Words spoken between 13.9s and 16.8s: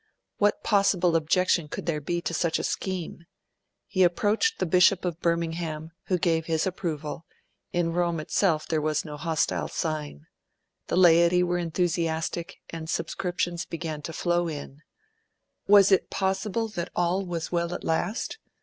to flow in. Was it possible